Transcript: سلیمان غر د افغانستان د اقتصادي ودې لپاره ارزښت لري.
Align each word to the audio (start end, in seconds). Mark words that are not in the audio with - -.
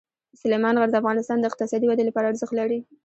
سلیمان 0.41 0.75
غر 0.79 0.89
د 0.91 0.95
افغانستان 1.01 1.37
د 1.39 1.45
اقتصادي 1.49 1.85
ودې 1.87 2.03
لپاره 2.07 2.29
ارزښت 2.31 2.53
لري. 2.59 2.79